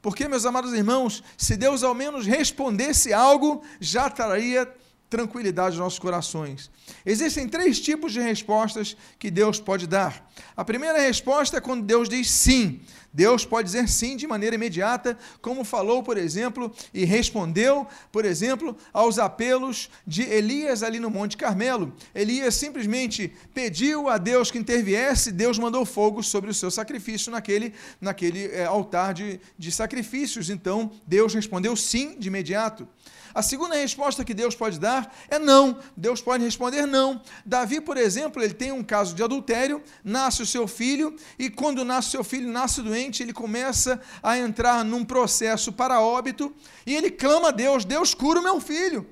Porque, 0.00 0.28
meus 0.28 0.46
amados 0.46 0.72
irmãos, 0.72 1.22
se 1.36 1.56
Deus 1.56 1.82
ao 1.82 1.94
menos 1.94 2.26
respondesse 2.26 3.12
algo, 3.12 3.62
já 3.80 4.08
traria 4.08 4.72
tranquilidade 5.08 5.76
aos 5.76 5.80
nossos 5.80 5.98
corações. 5.98 6.70
Existem 7.04 7.48
três 7.48 7.80
tipos 7.80 8.12
de 8.12 8.20
respostas 8.20 8.96
que 9.18 9.30
Deus 9.30 9.58
pode 9.58 9.86
dar. 9.86 10.28
A 10.56 10.64
primeira 10.64 11.00
resposta 11.00 11.56
é 11.56 11.60
quando 11.60 11.84
Deus 11.84 12.08
diz 12.08 12.30
sim. 12.30 12.80
Deus 13.12 13.44
pode 13.44 13.66
dizer 13.66 13.88
sim 13.88 14.16
de 14.16 14.26
maneira 14.26 14.54
imediata, 14.54 15.18
como 15.40 15.64
falou, 15.64 16.02
por 16.02 16.18
exemplo, 16.18 16.72
e 16.92 17.04
respondeu, 17.04 17.86
por 18.12 18.24
exemplo, 18.24 18.76
aos 18.92 19.18
apelos 19.18 19.90
de 20.06 20.22
Elias 20.22 20.82
ali 20.82 21.00
no 21.00 21.10
Monte 21.10 21.36
Carmelo. 21.36 21.94
Elias 22.14 22.54
simplesmente 22.54 23.32
pediu 23.54 24.08
a 24.08 24.18
Deus 24.18 24.50
que 24.50 24.58
interviesse, 24.58 25.32
Deus 25.32 25.58
mandou 25.58 25.84
fogo 25.86 26.22
sobre 26.22 26.50
o 26.50 26.54
seu 26.54 26.70
sacrifício 26.70 27.32
naquele, 27.32 27.72
naquele 28.00 28.46
é, 28.48 28.66
altar 28.66 29.14
de, 29.14 29.40
de 29.58 29.72
sacrifícios. 29.72 30.50
Então, 30.50 30.92
Deus 31.06 31.32
respondeu 31.32 31.74
sim 31.74 32.18
de 32.18 32.28
imediato. 32.28 32.86
A 33.34 33.42
segunda 33.42 33.74
resposta 33.74 34.24
que 34.24 34.34
Deus 34.34 34.54
pode 34.54 34.78
dar 34.78 35.14
é 35.28 35.38
não. 35.38 35.78
Deus 35.96 36.20
pode 36.20 36.44
responder 36.44 36.86
não. 36.86 37.20
Davi, 37.44 37.80
por 37.80 37.96
exemplo, 37.96 38.42
ele 38.42 38.54
tem 38.54 38.72
um 38.72 38.82
caso 38.82 39.14
de 39.14 39.22
adultério, 39.22 39.82
nasce 40.02 40.42
o 40.42 40.46
seu 40.46 40.66
filho, 40.66 41.14
e 41.38 41.50
quando 41.50 41.84
nasce 41.84 42.08
o 42.08 42.10
seu 42.12 42.24
filho, 42.24 42.50
nasce 42.50 42.82
doente, 42.82 43.22
ele 43.22 43.32
começa 43.32 44.00
a 44.22 44.38
entrar 44.38 44.84
num 44.84 45.04
processo 45.04 45.72
para 45.72 46.00
óbito, 46.00 46.54
e 46.86 46.94
ele 46.94 47.10
clama 47.10 47.48
a 47.48 47.52
Deus: 47.52 47.84
Deus 47.84 48.14
cura 48.14 48.40
o 48.40 48.42
meu 48.42 48.60
filho. 48.60 49.06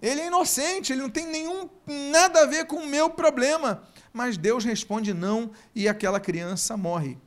Ele 0.00 0.20
é 0.20 0.26
inocente, 0.28 0.92
ele 0.92 1.02
não 1.02 1.10
tem 1.10 1.26
nenhum 1.26 1.68
nada 1.86 2.42
a 2.42 2.46
ver 2.46 2.66
com 2.66 2.76
o 2.76 2.86
meu 2.86 3.10
problema. 3.10 3.82
Mas 4.12 4.36
Deus 4.36 4.64
responde 4.64 5.12
não 5.12 5.50
e 5.74 5.88
aquela 5.88 6.20
criança 6.20 6.76
morre. 6.76 7.18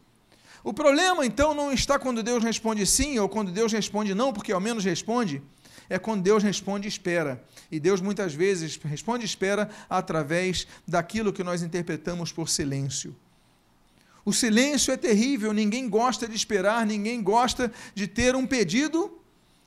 O 0.63 0.73
problema 0.73 1.25
então 1.25 1.53
não 1.53 1.71
está 1.71 1.97
quando 1.97 2.21
Deus 2.21 2.43
responde 2.43 2.85
sim 2.85 3.17
ou 3.19 3.27
quando 3.27 3.51
Deus 3.51 3.71
responde 3.71 4.13
não, 4.13 4.31
porque 4.31 4.51
ao 4.51 4.59
menos 4.59 4.85
responde 4.85 5.41
é 5.89 5.99
quando 5.99 6.23
Deus 6.23 6.43
responde 6.43 6.87
espera. 6.87 7.43
E 7.71 7.79
Deus 7.79 8.01
muitas 8.01 8.33
vezes 8.33 8.79
responde 8.83 9.25
espera 9.25 9.69
através 9.89 10.67
daquilo 10.87 11.33
que 11.33 11.43
nós 11.43 11.61
interpretamos 11.61 12.31
por 12.31 12.49
silêncio. 12.49 13.15
O 14.23 14.31
silêncio 14.31 14.93
é 14.93 14.97
terrível, 14.97 15.51
ninguém 15.51 15.89
gosta 15.89 16.27
de 16.27 16.35
esperar, 16.35 16.85
ninguém 16.85 17.23
gosta 17.23 17.71
de 17.95 18.07
ter 18.07 18.35
um 18.35 18.45
pedido 18.45 19.20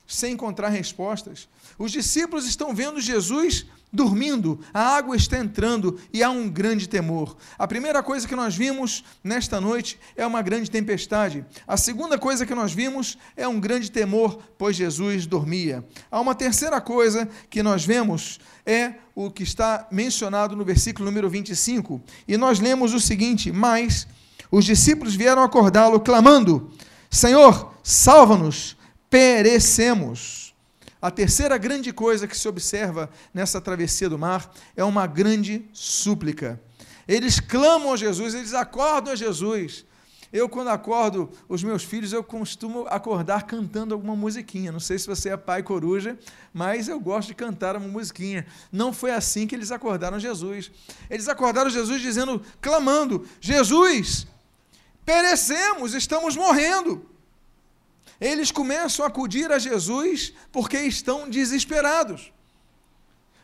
sem 0.07 0.33
encontrar 0.33 0.69
respostas. 0.69 1.47
Os 1.77 1.91
discípulos 1.91 2.45
estão 2.45 2.73
vendo 2.73 3.01
Jesus 3.01 3.65
dormindo, 3.91 4.59
a 4.73 4.95
água 4.97 5.15
está 5.15 5.39
entrando 5.39 5.97
e 6.11 6.21
há 6.21 6.29
um 6.29 6.49
grande 6.49 6.87
temor. 6.87 7.37
A 7.57 7.65
primeira 7.65 8.03
coisa 8.03 8.27
que 8.27 8.35
nós 8.35 8.55
vimos 8.55 9.03
nesta 9.23 9.61
noite 9.61 9.97
é 10.15 10.25
uma 10.25 10.41
grande 10.41 10.69
tempestade. 10.69 11.45
A 11.65 11.77
segunda 11.77 12.17
coisa 12.17 12.45
que 12.45 12.53
nós 12.53 12.73
vimos 12.73 13.17
é 13.37 13.47
um 13.47 13.59
grande 13.59 13.89
temor, 13.89 14.37
pois 14.57 14.75
Jesus 14.75 15.25
dormia. 15.25 15.83
Há 16.11 16.19
uma 16.19 16.35
terceira 16.35 16.81
coisa 16.81 17.27
que 17.49 17.63
nós 17.63 17.85
vemos 17.85 18.39
é 18.65 18.95
o 19.15 19.31
que 19.31 19.43
está 19.43 19.87
mencionado 19.89 20.55
no 20.55 20.65
versículo 20.65 21.05
número 21.05 21.29
25. 21.29 22.01
E 22.27 22.35
nós 22.35 22.59
lemos 22.59 22.93
o 22.93 22.99
seguinte: 22.99 23.51
Mas 23.51 24.07
os 24.51 24.65
discípulos 24.65 25.15
vieram 25.15 25.41
acordá-lo, 25.41 26.01
clamando: 26.01 26.71
Senhor, 27.09 27.73
salva-nos, 27.81 28.75
perecemos. 29.15 30.53
A 31.01 31.09
terceira 31.09 31.57
grande 31.57 31.93
coisa 31.93 32.27
que 32.27 32.37
se 32.37 32.49
observa 32.49 33.09
nessa 33.33 33.61
travessia 33.61 34.09
do 34.09 34.19
mar 34.19 34.53
é 34.75 34.83
uma 34.83 35.07
grande 35.07 35.69
súplica. 35.71 36.61
Eles 37.07 37.39
clamam 37.39 37.93
a 37.93 37.95
Jesus, 37.95 38.33
eles 38.33 38.53
acordam 38.53 39.13
a 39.13 39.15
Jesus. 39.15 39.85
Eu, 40.33 40.49
quando 40.49 40.67
acordo 40.67 41.29
os 41.47 41.63
meus 41.63 41.81
filhos, 41.81 42.11
eu 42.11 42.25
costumo 42.25 42.87
acordar 42.89 43.43
cantando 43.43 43.93
alguma 43.93 44.17
musiquinha. 44.17 44.69
Não 44.69 44.81
sei 44.81 44.99
se 44.99 45.07
você 45.07 45.29
é 45.29 45.37
pai 45.37 45.63
coruja, 45.63 46.19
mas 46.53 46.89
eu 46.89 46.99
gosto 46.99 47.29
de 47.29 47.35
cantar 47.35 47.77
uma 47.77 47.87
musiquinha. 47.87 48.45
Não 48.69 48.91
foi 48.91 49.11
assim 49.11 49.47
que 49.47 49.55
eles 49.55 49.71
acordaram 49.71 50.19
Jesus. 50.19 50.69
Eles 51.09 51.29
acordaram 51.29 51.69
Jesus 51.69 52.01
dizendo, 52.01 52.41
clamando: 52.59 53.25
Jesus, 53.39 54.27
perecemos, 55.05 55.93
estamos 55.93 56.35
morrendo 56.35 57.14
eles 58.19 58.51
começam 58.51 59.03
a 59.03 59.07
acudir 59.07 59.51
a 59.51 59.59
Jesus 59.59 60.33
porque 60.51 60.77
estão 60.79 61.29
desesperados. 61.29 62.31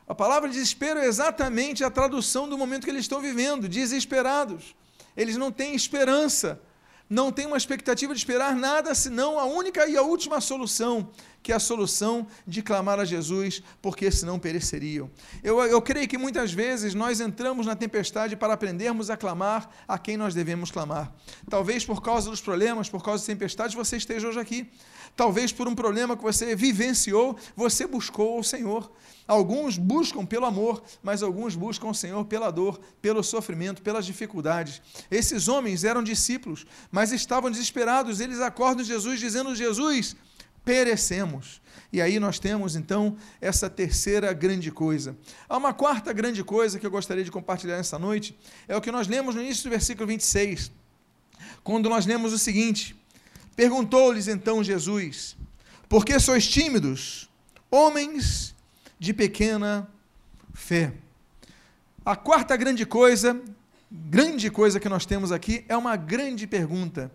A 0.08 0.16
palavra 0.16 0.50
desespero 0.50 1.00
é 1.00 1.06
exatamente 1.06 1.84
a 1.84 1.90
tradução 1.90 2.48
do 2.48 2.58
momento 2.58 2.84
que 2.84 2.90
eles 2.90 3.04
estão 3.04 3.22
vivendo, 3.22 3.70
desesperados. 3.70 4.75
Eles 5.16 5.38
não 5.38 5.51
têm 5.51 5.75
esperança, 5.75 6.62
não 7.10 7.32
têm 7.32 7.46
uma 7.46 7.58
expectativa 7.58 8.13
de 8.13 8.20
esperar 8.20 8.56
nada 8.56 8.96
senão 8.96 9.40
a 9.40 9.46
única 9.46 9.88
e 9.88 9.98
a 9.98 10.01
última 10.01 10.42
solução, 10.42 11.10
que 11.43 11.51
é 11.51 11.55
a 11.55 11.60
solução 11.60 12.27
de 12.45 12.62
clamar 12.62 13.00
a 13.00 13.05
Jesus, 13.05 13.63
porque 13.81 14.12
senão 14.12 14.39
pereceriam. 14.39 15.10
Eu, 15.43 15.60
eu 15.63 15.81
creio 15.81 16.07
que 16.07 16.17
muitas 16.17 16.51
vezes 16.53 16.93
nós 16.93 17.19
entramos 17.19 17.65
na 17.65 17.75
tempestade 17.75 18.36
para 18.36 18.53
aprendermos 18.53 19.10
a 19.10 19.17
clamar 19.17 19.69
a 19.88 19.98
quem 19.98 20.17
nós 20.17 20.33
devemos 20.33 20.71
clamar. 20.71 21.13
Talvez 21.50 21.86
por 21.86 22.01
causa 22.01 22.29
dos 22.29 22.41
problemas, 22.41 22.89
por 22.89 23.03
causa 23.03 23.21
das 23.21 23.27
tempestades, 23.27 23.75
você 23.75 23.98
esteja 23.98 24.27
hoje 24.27 24.39
aqui. 24.39 24.69
Talvez 25.15 25.51
por 25.51 25.67
um 25.67 25.75
problema 25.75 26.15
que 26.15 26.24
você 26.24 26.55
vivenciou, 26.55 27.38
você 27.55 27.86
buscou 27.86 28.39
o 28.39 28.43
Senhor. 28.43 28.91
Alguns 29.27 29.77
buscam 29.77 30.25
pelo 30.25 30.45
amor, 30.45 30.83
mas 31.01 31.24
alguns 31.24 31.55
buscam 31.55 31.88
o 31.88 31.93
Senhor 31.93 32.24
pela 32.25 32.51
dor, 32.51 32.79
pelo 33.01 33.24
sofrimento, 33.24 33.81
pelas 33.81 34.05
dificuldades. 34.05 34.81
Esses 35.10 35.48
homens 35.48 35.83
eram 35.83 36.03
discípulos, 36.03 36.65
mas 36.91 37.12
estavam 37.12 37.50
desesperados. 37.50 38.19
Eles 38.19 38.39
acordam 38.39 38.83
Jesus 38.83 39.19
dizendo: 39.19 39.55
Jesus, 39.55 40.15
perecemos. 40.63 41.62
E 41.94 42.01
aí 42.01 42.20
nós 42.20 42.39
temos 42.39 42.75
então 42.75 43.18
essa 43.41 43.70
terceira 43.70 44.32
grande 44.32 44.72
coisa. 44.72 45.18
Há 45.50 45.58
uma 45.58 45.74
quarta 45.74 46.13
grande 46.13 46.44
coisa 46.44 46.80
que 46.80 46.86
eu 46.86 46.91
gostaria 46.91 47.24
de 47.24 47.32
compartilhar 47.32 47.77
nessa 47.77 48.00
noite, 48.00 48.38
é 48.68 48.75
o 48.75 48.82
que 48.82 48.91
nós 48.91 49.08
lemos 49.08 49.36
no 49.36 49.41
início 49.41 49.63
do 49.63 49.70
versículo 49.70 50.08
26, 50.08 50.72
quando 51.63 51.89
nós 51.89 52.06
lemos 52.06 52.32
o 52.32 52.38
seguinte: 52.38 52.96
Perguntou-lhes 53.56 54.27
então 54.27 54.63
Jesus: 54.63 55.36
Por 55.89 56.06
que 56.06 56.18
sois 56.20 56.48
tímidos, 56.48 57.30
homens 57.70 58.56
de 58.98 59.13
pequena 59.13 59.88
fé? 60.53 60.94
A 62.06 62.15
quarta 62.15 62.56
grande 62.56 62.86
coisa, 62.86 63.39
grande 63.91 64.50
coisa 64.50 64.80
que 64.80 64.89
nós 64.89 65.06
temos 65.06 65.32
aqui 65.32 65.65
é 65.68 65.75
uma 65.75 65.96
grande 65.96 66.48
pergunta. 66.48 67.12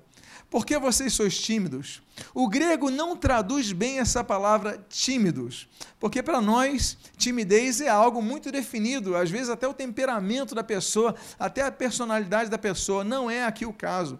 Por 0.48 0.64
que 0.64 0.78
vocês 0.78 1.12
sois 1.12 1.38
tímidos? 1.38 2.00
O 2.32 2.48
grego 2.48 2.90
não 2.90 3.16
traduz 3.16 3.72
bem 3.72 3.98
essa 3.98 4.22
palavra 4.22 4.84
tímidos, 4.88 5.68
porque 5.98 6.22
para 6.22 6.40
nós 6.40 6.96
timidez 7.16 7.80
é 7.80 7.88
algo 7.88 8.22
muito 8.22 8.52
definido, 8.52 9.16
às 9.16 9.28
vezes 9.28 9.48
até 9.48 9.66
o 9.66 9.74
temperamento 9.74 10.54
da 10.54 10.62
pessoa, 10.62 11.14
até 11.38 11.62
a 11.62 11.72
personalidade 11.72 12.48
da 12.48 12.58
pessoa, 12.58 13.02
não 13.02 13.28
é 13.28 13.44
aqui 13.44 13.66
o 13.66 13.72
caso. 13.72 14.18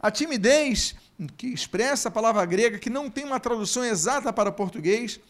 A 0.00 0.10
timidez, 0.10 0.94
que 1.36 1.46
expressa 1.46 2.08
a 2.08 2.12
palavra 2.12 2.44
grega, 2.44 2.78
que 2.78 2.90
não 2.90 3.08
tem 3.08 3.24
uma 3.24 3.40
tradução 3.40 3.84
exata 3.84 4.32
para 4.32 4.50
o 4.50 4.52
português, 4.52 5.20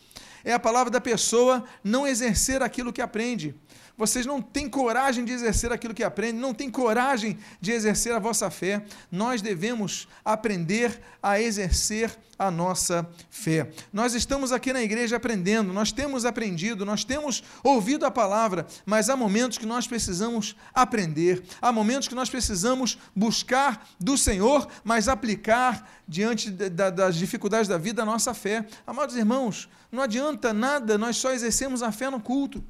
é 0.44 0.52
a 0.52 0.58
palavra 0.58 0.90
da 0.90 1.00
pessoa 1.00 1.64
não 1.84 2.06
exercer 2.06 2.62
aquilo 2.62 2.92
que 2.92 3.00
aprende 3.00 3.54
vocês 3.96 4.24
não 4.24 4.40
têm 4.40 4.68
coragem 4.68 5.24
de 5.24 5.32
exercer 5.32 5.72
aquilo 5.72 5.94
que 5.94 6.02
aprendem, 6.02 6.40
não 6.40 6.54
têm 6.54 6.70
coragem 6.70 7.38
de 7.60 7.72
exercer 7.72 8.12
a 8.12 8.18
vossa 8.18 8.50
fé. 8.50 8.84
Nós 9.10 9.42
devemos 9.42 10.08
aprender 10.24 11.00
a 11.22 11.40
exercer 11.40 12.16
a 12.38 12.50
nossa 12.50 13.08
fé. 13.30 13.70
Nós 13.92 14.14
estamos 14.14 14.50
aqui 14.50 14.72
na 14.72 14.82
igreja 14.82 15.16
aprendendo, 15.16 15.72
nós 15.72 15.92
temos 15.92 16.24
aprendido, 16.24 16.84
nós 16.84 17.04
temos 17.04 17.44
ouvido 17.62 18.04
a 18.04 18.10
palavra, 18.10 18.66
mas 18.84 19.08
há 19.08 19.16
momentos 19.16 19.58
que 19.58 19.66
nós 19.66 19.86
precisamos 19.86 20.56
aprender, 20.74 21.42
há 21.60 21.70
momentos 21.70 22.08
que 22.08 22.14
nós 22.14 22.28
precisamos 22.28 22.98
buscar 23.14 23.86
do 24.00 24.18
Senhor, 24.18 24.66
mas 24.82 25.06
aplicar 25.06 25.88
diante 26.08 26.50
das 26.50 27.16
dificuldades 27.16 27.68
da 27.68 27.78
vida 27.78 28.02
a 28.02 28.06
nossa 28.06 28.34
fé. 28.34 28.66
Amados 28.86 29.14
irmãos, 29.16 29.68
não 29.90 30.02
adianta 30.02 30.52
nada 30.52 30.98
nós 30.98 31.16
só 31.16 31.32
exercemos 31.32 31.82
a 31.82 31.92
fé 31.92 32.10
no 32.10 32.20
culto 32.20 32.64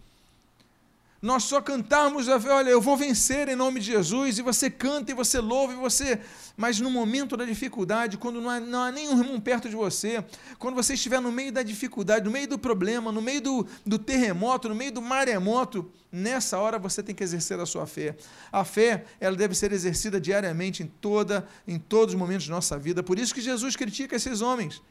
nós 1.23 1.45
só 1.45 1.61
cantarmos, 1.61 2.27
olha, 2.27 2.69
eu 2.69 2.81
vou 2.81 2.97
vencer 2.97 3.49
em 3.49 3.55
nome 3.55 3.79
de 3.79 3.87
Jesus, 3.87 4.39
e 4.39 4.43
você 4.43 4.69
canta 4.69 5.13
e 5.13 5.15
você 5.15 5.39
louva, 5.39 5.73
e 5.73 5.77
você. 5.77 6.19
Mas 6.57 6.81
no 6.81 6.91
momento 6.91 7.37
da 7.37 7.45
dificuldade, 7.45 8.19
quando 8.19 8.41
não 8.41 8.51
há, 8.51 8.59
não 8.59 8.83
há 8.83 8.91
nenhum 8.91 9.17
irmão 9.21 9.41
perto 9.41 9.69
de 9.69 9.77
você, 9.77 10.25
quando 10.59 10.75
você 10.75 10.95
estiver 10.95 11.21
no 11.21 11.31
meio 11.31 11.53
da 11.53 11.63
dificuldade, 11.63 12.25
no 12.25 12.31
meio 12.33 12.49
do 12.49 12.59
problema, 12.59 13.13
no 13.13 13.23
meio 13.23 13.41
do, 13.41 13.67
do 13.87 14.01
terremoto, 14.01 14.69
no 14.69 14.75
meio 14.75 14.91
do 14.91 15.01
maremoto, 15.01 15.89
nessa 16.11 16.59
hora 16.59 16.77
você 16.77 17.05
tem 17.05 17.15
que 17.15 17.23
exercer 17.23 17.61
a 17.61 17.67
sua 17.67 17.87
fé. 17.87 18.17
A 18.51 18.65
fé, 18.65 19.05
ela 19.21 19.37
deve 19.37 19.55
ser 19.55 19.71
exercida 19.71 20.21
diariamente 20.21 20.83
em, 20.83 20.89
toda, 20.89 21.47
em 21.69 21.79
todos 21.79 22.15
os 22.15 22.19
momentos 22.19 22.47
de 22.47 22.51
nossa 22.51 22.77
vida. 22.77 23.01
Por 23.01 23.17
isso 23.17 23.33
que 23.33 23.41
Jesus 23.41 23.77
critica 23.77 24.17
esses 24.17 24.41
homens. 24.41 24.83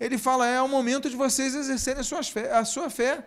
Ele 0.00 0.18
fala: 0.18 0.44
é 0.44 0.60
o 0.60 0.68
momento 0.68 1.08
de 1.08 1.14
vocês 1.14 1.54
exercerem 1.54 2.00
a 2.00 2.04
sua 2.04 2.24
fé. 2.24 2.52
A 2.52 2.64
sua 2.64 2.90
fé 2.90 3.24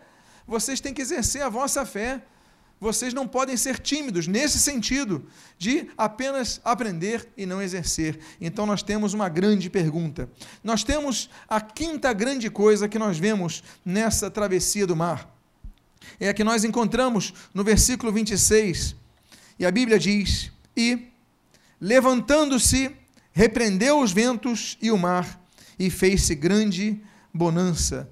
vocês 0.50 0.82
têm 0.82 0.96
que 0.96 1.02
exercer 1.02 1.44
a 1.44 1.48
vossa 1.50 1.86
fé. 1.86 2.24
vocês 2.82 3.14
não 3.14 3.28
podem 3.28 3.58
ser 3.58 3.78
tímidos 3.78 4.26
nesse 4.26 4.58
sentido 4.58 5.28
de 5.58 5.90
apenas 5.98 6.62
aprender 6.64 7.28
e 7.38 7.46
não 7.46 7.62
exercer. 7.62 8.18
Então 8.40 8.66
nós 8.66 8.82
temos 8.82 9.14
uma 9.14 9.28
grande 9.28 9.70
pergunta. 9.70 10.30
Nós 10.64 10.82
temos 10.84 11.30
a 11.48 11.60
quinta 11.60 12.12
grande 12.14 12.50
coisa 12.50 12.88
que 12.88 12.98
nós 12.98 13.20
vemos 13.20 13.62
nessa 13.86 14.32
travessia 14.32 14.88
do 14.88 14.96
mar. 14.96 15.30
É 16.20 16.30
a 16.30 16.34
que 16.34 16.44
nós 16.44 16.64
encontramos 16.64 17.34
no 17.54 17.66
versículo 17.66 18.14
26. 18.14 18.96
E 19.60 19.66
a 19.66 19.72
Bíblia 19.72 20.00
diz: 20.00 20.50
E 20.76 21.10
levantando-se, 21.82 22.96
repreendeu 23.34 24.00
os 24.00 24.14
ventos 24.14 24.78
e 24.82 24.90
o 24.90 24.98
mar, 24.98 25.40
e 25.78 25.90
fez-se 25.90 26.34
grande 26.34 27.00
bonança 27.34 28.10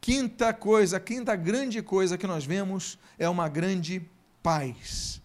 quinta 0.00 0.52
coisa, 0.52 0.98
quinta 0.98 1.34
grande 1.36 1.82
coisa 1.82 2.18
que 2.18 2.26
nós 2.26 2.44
vemos 2.44 2.98
é 3.18 3.28
uma 3.28 3.48
grande 3.48 4.02
paz. 4.42 5.20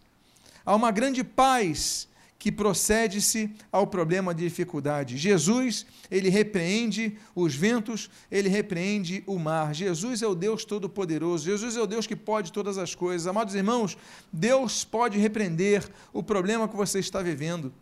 Há 0.65 0.75
uma 0.75 0.91
grande 0.91 1.23
paz 1.23 2.07
que 2.43 2.51
procede-se 2.51 3.49
ao 3.71 3.87
problema 3.87 4.35
de 4.35 4.43
dificuldade. 4.43 5.17
Jesus, 5.17 5.85
ele 6.11 6.27
repreende 6.27 7.17
os 7.33 7.55
ventos, 7.55 8.09
ele 8.29 8.49
repreende 8.49 9.23
o 9.25 9.39
mar. 9.39 9.73
Jesus 9.73 10.21
é 10.21 10.27
o 10.27 10.35
Deus 10.35 10.65
Todo-Poderoso, 10.65 11.45
Jesus 11.45 11.77
é 11.77 11.81
o 11.81 11.87
Deus 11.87 12.05
que 12.05 12.17
pode 12.17 12.51
todas 12.51 12.77
as 12.77 12.93
coisas. 12.93 13.27
Amados 13.27 13.55
irmãos, 13.55 13.97
Deus 14.29 14.83
pode 14.83 15.17
repreender 15.17 15.89
o 16.11 16.21
problema 16.21 16.67
que 16.67 16.75
você 16.75 16.99
está 16.99 17.21
vivendo. 17.21 17.73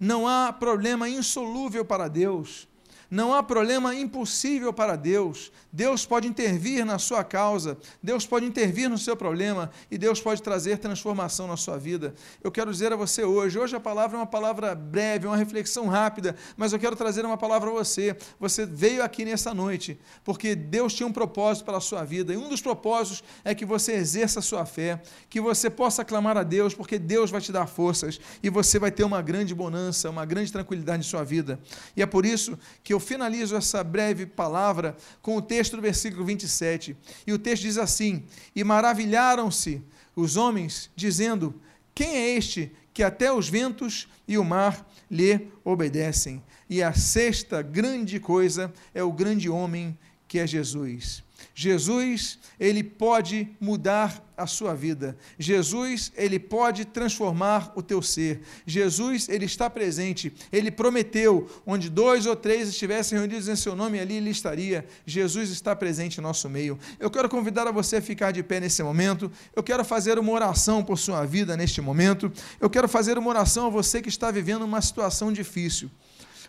Não 0.00 0.26
há 0.26 0.50
problema 0.50 1.10
insolúvel 1.10 1.84
para 1.84 2.08
Deus. 2.08 2.66
Não 3.10 3.32
há 3.32 3.42
problema 3.42 3.94
impossível 3.94 4.72
para 4.72 4.96
Deus. 4.96 5.52
Deus 5.72 6.04
pode 6.06 6.26
intervir 6.26 6.84
na 6.84 6.98
sua 6.98 7.22
causa, 7.22 7.76
Deus 8.02 8.26
pode 8.26 8.46
intervir 8.46 8.88
no 8.88 8.96
seu 8.96 9.16
problema 9.16 9.70
e 9.90 9.98
Deus 9.98 10.20
pode 10.20 10.42
trazer 10.42 10.78
transformação 10.78 11.46
na 11.46 11.56
sua 11.56 11.76
vida. 11.76 12.14
Eu 12.42 12.50
quero 12.50 12.70
dizer 12.70 12.92
a 12.92 12.96
você 12.96 13.22
hoje, 13.22 13.58
hoje 13.58 13.76
a 13.76 13.80
palavra 13.80 14.16
é 14.16 14.20
uma 14.20 14.26
palavra 14.26 14.74
breve, 14.74 15.26
uma 15.26 15.36
reflexão 15.36 15.86
rápida, 15.86 16.34
mas 16.56 16.72
eu 16.72 16.78
quero 16.78 16.96
trazer 16.96 17.24
uma 17.24 17.36
palavra 17.36 17.70
a 17.70 17.72
você. 17.72 18.16
Você 18.40 18.64
veio 18.64 19.04
aqui 19.04 19.24
nessa 19.24 19.52
noite 19.52 20.00
porque 20.24 20.54
Deus 20.54 20.94
tinha 20.94 21.06
um 21.06 21.12
propósito 21.12 21.64
para 21.64 21.76
a 21.76 21.80
sua 21.80 22.04
vida 22.04 22.32
e 22.32 22.36
um 22.36 22.48
dos 22.48 22.60
propósitos 22.60 23.22
é 23.44 23.54
que 23.54 23.66
você 23.66 23.92
exerça 23.92 24.40
a 24.40 24.42
sua 24.42 24.64
fé, 24.64 25.00
que 25.28 25.40
você 25.40 25.68
possa 25.68 26.04
clamar 26.04 26.36
a 26.36 26.42
Deus, 26.42 26.74
porque 26.74 26.98
Deus 26.98 27.30
vai 27.30 27.40
te 27.40 27.52
dar 27.52 27.66
forças 27.66 28.18
e 28.42 28.48
você 28.48 28.78
vai 28.78 28.90
ter 28.90 29.04
uma 29.04 29.20
grande 29.20 29.54
bonança, 29.54 30.10
uma 30.10 30.24
grande 30.24 30.50
tranquilidade 30.50 31.00
em 31.00 31.08
sua 31.08 31.22
vida. 31.22 31.60
E 31.94 32.02
é 32.02 32.06
por 32.06 32.24
isso 32.24 32.58
que 32.82 32.95
eu 32.96 33.00
finalizo 33.00 33.54
essa 33.54 33.84
breve 33.84 34.24
palavra 34.24 34.96
com 35.20 35.36
o 35.36 35.42
texto 35.42 35.76
do 35.76 35.82
versículo 35.82 36.24
27. 36.24 36.96
E 37.26 37.32
o 37.32 37.38
texto 37.38 37.62
diz 37.62 37.76
assim: 37.76 38.24
E 38.54 38.64
maravilharam-se 38.64 39.82
os 40.14 40.36
homens, 40.36 40.90
dizendo: 40.96 41.60
Quem 41.94 42.16
é 42.16 42.36
este 42.36 42.72
que 42.94 43.02
até 43.02 43.30
os 43.30 43.48
ventos 43.48 44.08
e 44.26 44.38
o 44.38 44.44
mar 44.44 44.88
lhe 45.10 45.48
obedecem? 45.62 46.42
E 46.68 46.82
a 46.82 46.94
sexta 46.94 47.60
grande 47.60 48.18
coisa 48.18 48.72
é 48.94 49.02
o 49.02 49.12
grande 49.12 49.48
homem 49.48 49.96
que 50.26 50.38
é 50.38 50.46
Jesus. 50.46 51.22
Jesus, 51.54 52.38
ele 52.58 52.82
pode 52.82 53.48
mudar 53.60 54.22
a 54.36 54.46
sua 54.46 54.74
vida. 54.74 55.16
Jesus, 55.38 56.12
ele 56.14 56.38
pode 56.38 56.84
transformar 56.84 57.72
o 57.74 57.82
teu 57.82 58.02
ser. 58.02 58.42
Jesus, 58.66 59.28
ele 59.28 59.46
está 59.46 59.70
presente. 59.70 60.32
Ele 60.52 60.70
prometeu, 60.70 61.48
onde 61.66 61.88
dois 61.88 62.26
ou 62.26 62.36
três 62.36 62.68
estivessem 62.68 63.18
reunidos 63.18 63.48
em 63.48 63.56
seu 63.56 63.74
nome, 63.74 63.98
ali 63.98 64.16
ele 64.16 64.30
estaria. 64.30 64.86
Jesus 65.06 65.50
está 65.50 65.74
presente 65.74 66.18
em 66.18 66.22
nosso 66.22 66.48
meio. 66.50 66.78
Eu 67.00 67.10
quero 67.10 67.28
convidar 67.28 67.66
a 67.66 67.72
você 67.72 67.96
a 67.96 68.02
ficar 68.02 68.32
de 68.32 68.42
pé 68.42 68.60
nesse 68.60 68.82
momento. 68.82 69.30
Eu 69.54 69.62
quero 69.62 69.84
fazer 69.84 70.18
uma 70.18 70.32
oração 70.32 70.84
por 70.84 70.98
sua 70.98 71.24
vida 71.24 71.56
neste 71.56 71.80
momento. 71.80 72.30
Eu 72.60 72.68
quero 72.68 72.88
fazer 72.88 73.16
uma 73.16 73.30
oração 73.30 73.66
a 73.66 73.70
você 73.70 74.02
que 74.02 74.08
está 74.08 74.30
vivendo 74.30 74.62
uma 74.64 74.82
situação 74.82 75.32
difícil 75.32 75.90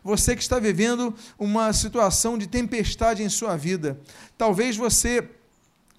você 0.04 0.36
que 0.36 0.42
está 0.42 0.60
vivendo 0.60 1.14
uma 1.38 1.72
situação 1.74 2.38
de 2.38 2.48
tempestade 2.48 3.24
em 3.24 3.30
sua 3.30 3.56
vida. 3.56 4.00
Talvez 4.38 4.76
você 4.78 5.28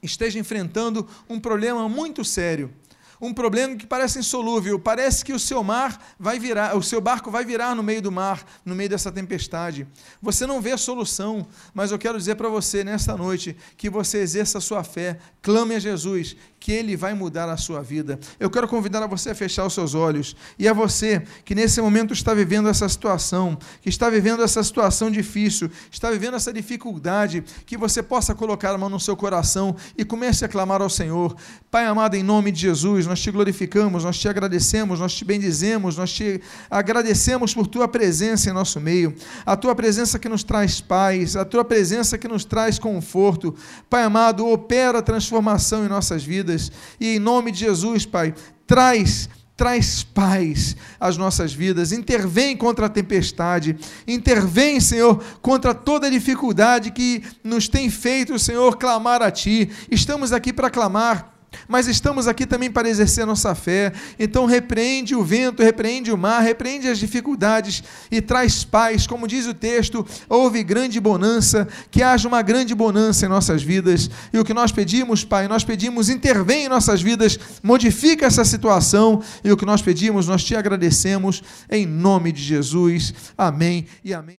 esteja 0.03 0.39
enfrentando 0.39 1.07
um 1.29 1.41
problema 1.41 1.89
muito 1.89 2.25
sério 2.25 2.73
um 3.21 3.33
problema 3.33 3.77
que 3.77 3.87
parece 3.87 4.19
insolúvel, 4.19 4.79
parece 4.79 5.25
que 5.25 5.33
o 5.33 5.39
seu 5.39 5.63
mar 5.63 5.99
vai 6.19 6.39
virar, 6.39 6.77
o 6.77 6.83
seu 6.83 7.01
barco 7.01 7.31
vai 7.31 7.45
virar 7.45 7.75
no 7.75 7.83
meio 7.83 8.01
do 8.01 8.13
mar, 8.13 8.45
no 8.65 8.75
meio 8.75 8.89
dessa 8.89 9.11
tempestade. 9.11 9.87
Você 10.23 10.47
não 10.47 10.61
vê 10.61 10.73
a 10.73 10.79
solução, 10.79 11.47
mas 11.75 11.91
eu 11.91 11.99
quero 11.99 12.19
dizer 12.19 12.37
para 12.37 12.49
você 12.49 12.85
nesta 12.85 13.17
noite 13.17 13.57
que 13.77 13.91
você 13.91 14.19
exerça 14.19 14.59
a 14.59 14.61
sua 14.61 14.85
fé, 14.85 15.19
clame 15.43 15.75
a 15.75 15.79
Jesus, 15.79 16.37
que 16.61 16.73
ele 16.73 16.97
vai 16.97 17.15
mudar 17.15 17.49
a 17.49 17.57
sua 17.57 17.83
vida. 17.83 18.19
Eu 18.39 18.51
quero 18.51 18.69
convidar 18.69 19.03
a 19.03 19.07
você 19.07 19.31
a 19.31 19.35
fechar 19.35 19.65
os 19.67 19.75
seus 19.75 19.95
olhos 19.95 20.37
e 20.59 20.69
a 20.69 20.73
você 20.73 21.23
que 21.45 21.55
nesse 21.55 21.81
momento 21.81 22.13
está 22.13 22.35
vivendo 22.35 22.69
essa 22.69 22.89
situação, 22.89 23.57
que 23.81 23.89
está 23.89 24.11
vivendo 24.11 24.43
essa 24.43 24.63
situação 24.63 25.11
difícil, 25.11 25.71
está 25.91 26.11
vivendo 26.11 26.35
essa 26.35 26.53
dificuldade, 26.53 27.45
que 27.65 27.77
você 27.77 28.03
possa 28.03 28.35
colocar 28.35 28.75
a 28.75 28.79
mão 28.79 28.89
no 28.89 29.01
seu 29.01 29.17
coração 29.17 29.75
e 29.97 30.05
comece 30.05 30.45
a 30.45 30.49
clamar 30.49 30.83
ao 30.83 30.91
Senhor. 30.91 31.37
Pai 31.71 31.87
amado, 31.87 32.15
em 32.15 32.23
nome 32.23 32.51
de 32.51 32.61
Jesus, 32.61 33.07
nós 33.09 33.21
te 33.21 33.31
glorificamos, 33.31 34.05
nós 34.05 34.19
te 34.19 34.29
agradecemos, 34.29 35.01
nós 35.01 35.15
te 35.15 35.25
bendizemos, 35.25 35.97
nós 35.97 36.13
te 36.13 36.41
agradecemos 36.71 37.55
por 37.55 37.67
tua 37.67 37.89
presença 37.89 38.51
em 38.51 38.53
nosso 38.53 38.79
meio, 38.81 39.15
a 39.45 39.57
tua 39.57 39.75
presença 39.75 40.19
que 40.19 40.29
nos 40.29 40.45
traz 40.45 40.81
paz, 40.81 41.35
a 41.35 41.45
tua 41.45 41.65
presença 41.65 42.17
que 42.17 42.29
nos 42.29 42.45
traz 42.45 42.79
conforto. 42.79 43.55
Pai 43.91 44.05
amado, 44.05 44.47
opera 44.47 45.03
transformação 45.03 45.85
em 45.85 45.89
nossas 45.89 46.23
vidas 46.23 46.71
e 47.01 47.17
em 47.17 47.19
nome 47.19 47.51
de 47.51 47.61
Jesus, 47.61 48.07
Pai, 48.07 48.35
traz 48.67 49.29
traz 49.59 50.05
paz 50.05 50.77
às 51.01 51.17
nossas 51.17 51.53
vidas, 51.53 51.91
intervém 51.91 52.57
contra 52.57 52.87
a 52.87 52.89
tempestade, 52.89 53.77
intervém, 54.07 54.79
Senhor, 54.79 55.21
contra 55.43 55.75
toda 55.75 56.09
dificuldade 56.09 56.93
que 56.93 57.25
nos 57.43 57.67
tem 57.67 57.91
feito, 57.91 58.39
Senhor, 58.39 58.77
clamar 58.79 59.21
a 59.21 59.33
Ti. 59.33 59.69
Estamos 59.91 60.33
aqui 60.33 60.53
para 60.53 60.71
clamar 60.71 61.38
mas 61.67 61.87
estamos 61.87 62.29
aqui 62.29 62.47
também 62.47 62.71
para 62.71 62.89
exercer 62.89 63.27
nossa 63.27 63.55
fé. 63.55 63.93
Então, 64.19 64.47
repreende 64.47 65.15
o 65.15 65.23
vento, 65.23 65.63
repreende 65.63 66.13
o 66.13 66.19
mar, 66.19 66.41
repreende 66.41 66.89
as 66.89 66.99
dificuldades 66.99 67.83
e 68.11 68.21
traz 68.21 68.65
paz. 68.65 69.07
Como 69.07 69.27
diz 69.27 69.47
o 69.47 69.55
texto, 69.55 70.07
houve 70.29 70.63
grande 70.63 71.01
bonança, 71.01 71.67
que 71.91 72.03
haja 72.03 72.29
uma 72.29 72.43
grande 72.43 72.75
bonança 72.75 73.27
em 73.27 73.29
nossas 73.29 73.63
vidas. 73.63 74.11
E 74.33 74.39
o 74.39 74.45
que 74.45 74.55
nós 74.55 74.73
pedimos, 74.73 75.25
Pai, 75.25 75.49
nós 75.49 75.65
pedimos, 75.65 76.09
intervém 76.09 76.67
em 76.67 76.69
nossas 76.69 77.01
vidas, 77.01 77.39
modifica 77.63 78.27
essa 78.27 78.45
situação. 78.45 79.23
E 79.43 79.51
o 79.51 79.57
que 79.57 79.67
nós 79.67 79.83
pedimos, 79.83 80.27
nós 80.27 80.45
te 80.45 80.55
agradecemos, 80.55 81.43
em 81.71 81.87
nome 81.87 82.33
de 82.33 82.43
Jesus. 82.43 83.15
Amém 83.37 83.87
e 84.05 84.13
amém. 84.13 84.37